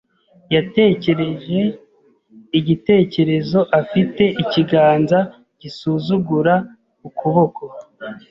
[0.55, 1.59] Yatekereje
[2.59, 5.17] igitekerezo afite ikiganza
[5.61, 6.53] gisuzugura
[7.07, 7.63] ukuboko.